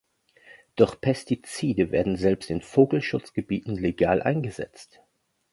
Doch 0.75 0.99
Pestizide 0.99 1.91
werden 1.91 2.15
selbst 2.15 2.49
in 2.49 2.61
Vogelschutzgebieten 2.63 3.75
legal 3.75 4.23
eingesetzt. 4.23 4.99